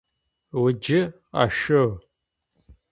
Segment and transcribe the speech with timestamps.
[0.61, 1.01] Уджы,
[1.31, 1.85] къашъо!